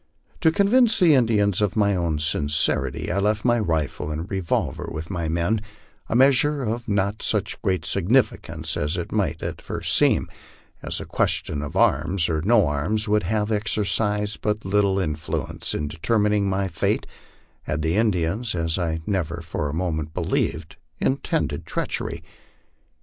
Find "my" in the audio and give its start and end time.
1.75-1.95, 3.45-3.59, 5.11-5.29, 16.49-16.67